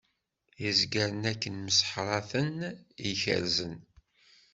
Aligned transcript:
Izgaren 0.69 1.23
akken 1.31 1.55
mseḥṛaten 1.67 2.53
i 3.09 3.11
kerrzen. 3.21 3.75